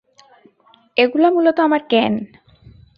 [0.97, 2.13] এগুলা মূলত আমার ক্যান।